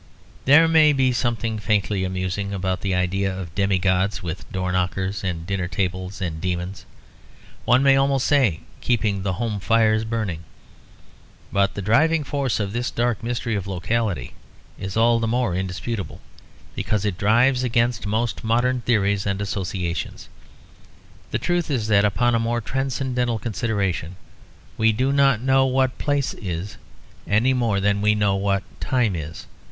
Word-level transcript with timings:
There 0.45 0.67
may 0.67 0.93
be 0.93 1.11
something 1.11 1.59
faintly 1.59 2.03
amusing 2.03 2.55
about 2.55 2.81
the 2.81 2.95
idea 2.95 3.37
of 3.39 3.53
demi 3.53 3.77
gods 3.77 4.23
with 4.23 4.51
door 4.51 4.71
knockers 4.71 5.23
and 5.23 5.45
dinner 5.45 5.67
tables, 5.67 6.21
and 6.21 6.41
demons, 6.41 6.87
one 7.65 7.83
may 7.83 7.95
almost 7.95 8.25
say, 8.25 8.61
keeping 8.81 9.21
the 9.21 9.33
home 9.33 9.59
fires 9.59 10.03
burning. 10.03 10.41
But 11.51 11.75
the 11.75 11.83
driving 11.83 12.23
force 12.23 12.59
of 12.59 12.73
this 12.73 12.89
dark 12.89 13.21
mystery 13.23 13.53
of 13.53 13.67
locality 13.67 14.33
is 14.79 14.97
all 14.97 15.19
the 15.19 15.27
more 15.27 15.53
indisputable 15.53 16.19
because 16.73 17.05
it 17.05 17.19
drives 17.19 17.63
against 17.63 18.07
most 18.07 18.43
modern 18.43 18.81
theories 18.81 19.27
and 19.27 19.39
associations. 19.39 20.29
The 21.29 21.37
truth 21.37 21.69
is 21.69 21.85
that, 21.89 22.05
upon 22.05 22.33
a 22.33 22.39
more 22.39 22.59
transcendental 22.59 23.37
consideration, 23.37 24.15
we 24.79 24.91
do 24.93 25.13
not 25.13 25.41
know 25.41 25.67
what 25.67 25.99
place 25.99 26.33
is 26.33 26.77
any 27.27 27.53
more 27.53 27.79
than 27.79 28.01
we 28.01 28.15
know 28.15 28.35
what 28.35 28.63
time 28.79 29.15
is. 29.15 29.45